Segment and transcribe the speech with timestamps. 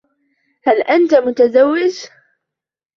[0.65, 1.97] هل انت متزوج؟